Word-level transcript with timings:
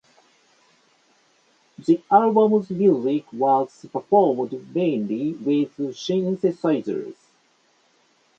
The 1.77 2.01
album's 2.09 2.71
music 2.71 3.31
was 3.31 3.85
performed 3.91 4.73
mainly 4.73 5.33
with 5.33 5.77
synthesizers. 5.95 7.13